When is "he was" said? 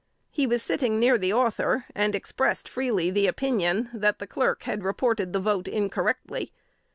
0.31-0.63